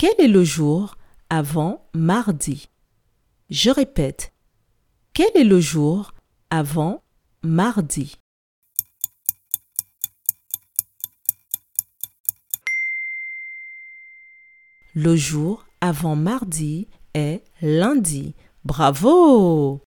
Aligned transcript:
Quel 0.00 0.14
est 0.20 0.28
le 0.28 0.44
jour 0.44 0.96
avant 1.28 1.84
mardi? 1.92 2.68
Je 3.50 3.68
répète. 3.68 4.32
Quel 5.12 5.30
est 5.34 5.42
le 5.42 5.58
jour 5.58 6.14
avant 6.50 7.02
mardi? 7.42 8.14
Le 14.94 15.16
jour 15.16 15.66
avant 15.80 16.14
mardi 16.14 16.86
est 17.14 17.42
lundi. 17.60 18.36
Bravo 18.64 19.82